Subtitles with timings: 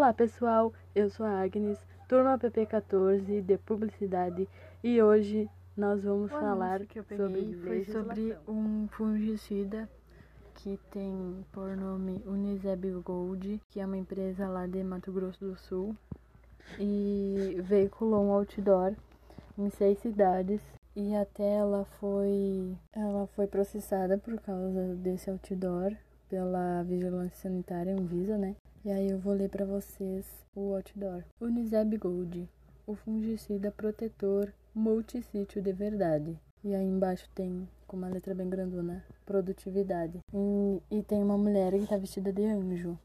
[0.00, 4.48] Olá pessoal, eu sou a Agnes, turma PP14 de Publicidade.
[4.82, 9.86] E hoje nós vamos o falar que eu sobre foi sobre um fungicida
[10.54, 15.58] que tem por nome Uniseb Gold, que é uma empresa lá de Mato Grosso do
[15.58, 15.94] Sul
[16.78, 18.94] e veiculou um outdoor
[19.58, 20.62] em seis cidades.
[20.96, 25.94] E até ela foi ela foi processada por causa desse outdoor
[26.30, 28.54] pela Vigilância Sanitária Anvisa, né?
[28.84, 31.24] E aí eu vou ler para vocês o outdoor.
[31.40, 32.48] Uniseb Gold,
[32.86, 36.38] o fungicida protetor multissítio de verdade.
[36.62, 40.20] E aí embaixo tem, com uma letra bem grandona, produtividade.
[40.32, 42.96] E, e tem uma mulher que tá vestida de anjo.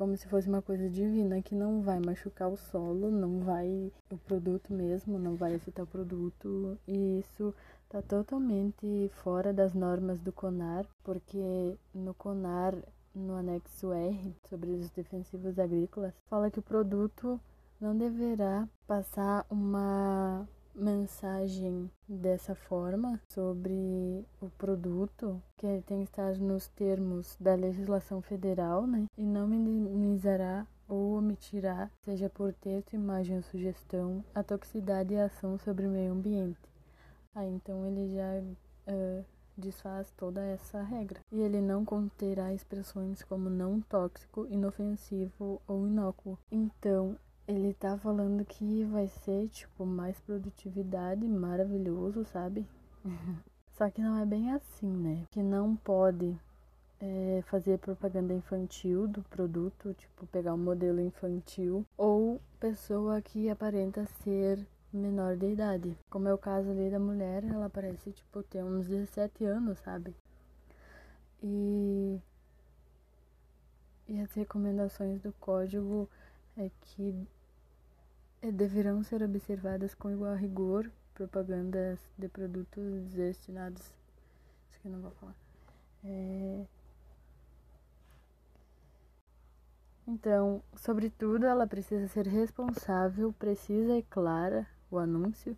[0.00, 4.16] Como se fosse uma coisa divina que não vai machucar o solo, não vai o
[4.16, 6.78] produto mesmo, não vai afetar o produto.
[6.88, 7.54] E isso
[7.86, 12.74] tá totalmente fora das normas do CONAR, porque no CONAR,
[13.14, 17.38] no anexo R, sobre os defensivos agrícolas, fala que o produto
[17.78, 26.36] não deverá passar uma mensagem dessa forma sobre o produto, que ele tem que estar
[26.36, 29.06] nos termos da legislação federal, né?
[29.16, 35.26] E não minimizará ou omitirá, seja por texto, imagem ou sugestão, a toxicidade e a
[35.26, 36.58] ação sobre o meio ambiente.
[37.34, 38.40] Aí então ele já
[38.92, 39.24] uh,
[39.56, 41.20] desfaz toda essa regra.
[41.30, 46.38] E ele não conterá expressões como não tóxico, inofensivo ou inócuo.
[46.50, 47.16] Então,
[47.50, 52.64] ele tá falando que vai ser, tipo, mais produtividade, maravilhoso, sabe?
[53.76, 55.24] Só que não é bem assim, né?
[55.30, 56.38] Que não pode
[57.00, 64.06] é, fazer propaganda infantil do produto, tipo, pegar um modelo infantil, ou pessoa que aparenta
[64.22, 65.96] ser menor de idade.
[66.08, 70.14] Como é o caso ali da mulher, ela parece, tipo, ter uns 17 anos, sabe?
[71.42, 72.20] E,
[74.06, 76.08] e as recomendações do código
[76.56, 77.26] é que
[78.42, 83.82] deverão ser observadas com igual rigor propagandas de produtos destinados.
[84.70, 85.34] Isso aqui não vou falar.
[86.04, 86.64] É...
[90.06, 95.56] Então, sobretudo, ela precisa ser responsável, precisa e clara o anúncio,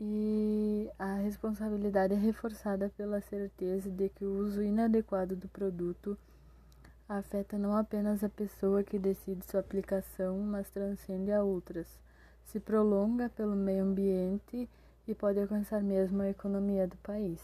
[0.00, 6.18] e a responsabilidade é reforçada pela certeza de que o uso inadequado do produto
[7.08, 11.86] afeta não apenas a pessoa que decide sua aplicação, mas transcende a outras.
[12.46, 14.68] Se prolonga pelo meio ambiente
[15.06, 17.40] e pode alcançar mesmo a economia do país.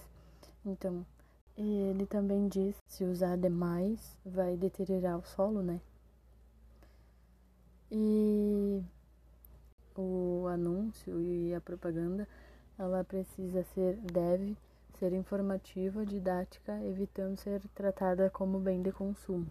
[0.65, 1.05] Então,
[1.57, 5.81] ele também diz, se usar demais, vai deteriorar o solo, né?
[7.91, 8.83] E
[9.97, 12.27] o anúncio e a propaganda,
[12.79, 14.57] ela precisa ser, deve
[15.01, 19.51] ser informativa, didática, evitando ser tratada como bem de consumo.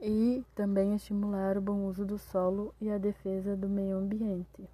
[0.00, 4.68] E também estimular o bom uso do solo e a defesa do meio ambiente,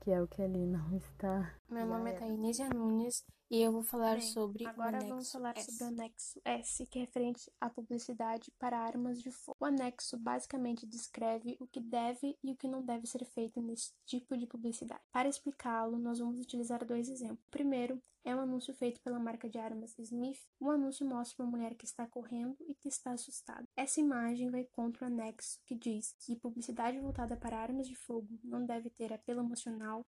[0.00, 1.52] que é o que ali não está.
[1.68, 5.32] Meu nome é Tainísia Nunes e eu vou falar Bem, sobre agora o anexo vamos
[5.32, 5.72] falar S.
[5.72, 9.56] sobre o anexo S, que é referente à publicidade para armas de fogo.
[9.58, 13.92] O anexo basicamente descreve o que deve e o que não deve ser feito nesse
[14.04, 15.02] tipo de publicidade.
[15.10, 17.44] Para explicá-lo, nós vamos utilizar dois exemplos.
[17.48, 20.38] O primeiro é um anúncio feito pela marca de armas Smith.
[20.60, 23.66] O anúncio mostra uma mulher que está correndo e que está assustada.
[23.76, 28.38] Essa imagem vai contra o anexo que diz que publicidade voltada para armas de fogo
[28.44, 30.06] não deve ter apelo emocional,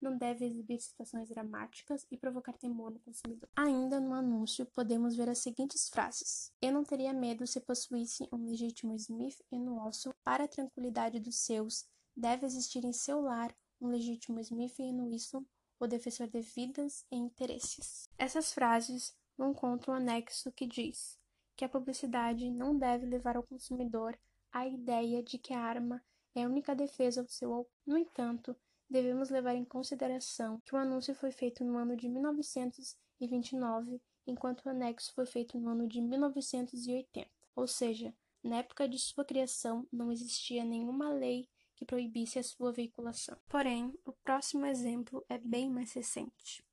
[0.00, 3.48] não deve exibir situações dramáticas e provocar temor no consumidor.
[3.56, 8.44] Ainda no anúncio, podemos ver as seguintes frases: Eu não teria medo se possuísse um
[8.44, 11.86] legítimo Smith Wesson para a tranquilidade dos seus.
[12.16, 15.44] Deve existir em seu lar um legítimo Smith Wesson,
[15.78, 18.08] o defensor de vidas e interesses.
[18.16, 21.18] Essas frases vão contra o anexo que diz
[21.54, 24.18] que a publicidade não deve levar ao consumidor
[24.52, 26.02] a ideia de que a arma
[26.34, 27.68] é a única defesa do seu.
[27.86, 28.56] No entanto,
[28.88, 34.68] devemos levar em consideração que o anúncio foi feito no ano de 1929, enquanto o
[34.68, 40.12] anexo foi feito no ano de 1980, ou seja, na época de sua criação não
[40.12, 43.36] existia nenhuma lei que proibisse a sua veiculação.
[43.48, 46.64] Porém, o próximo exemplo é bem mais recente.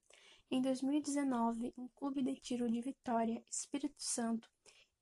[0.50, 4.50] Em 2019, um clube de tiro de Vitória, Espírito Santo,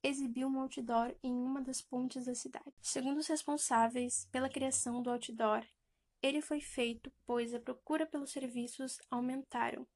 [0.01, 2.73] exibiu um outdoor em uma das pontes da cidade.
[2.81, 5.63] Segundo os responsáveis pela criação do outdoor,
[6.21, 9.87] ele foi feito pois a procura pelos serviços aumentaram.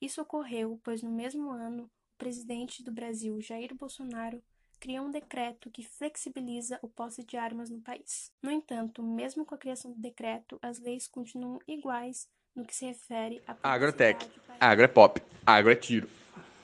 [0.00, 4.42] Isso ocorreu pois no mesmo ano o presidente do Brasil, Jair Bolsonaro,
[4.78, 8.32] criou um decreto que flexibiliza o posse de armas no país.
[8.42, 12.84] No entanto, mesmo com a criação do decreto, as leis continuam iguais no que se
[12.86, 13.70] refere à para-
[14.60, 15.22] Agro é pop.
[15.46, 16.08] Agro é tiro.